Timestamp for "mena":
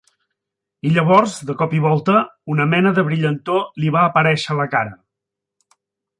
2.73-2.95